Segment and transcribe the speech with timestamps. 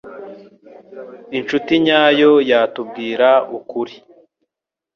[1.37, 3.95] Inshuti nyayo yatubwira ukuri.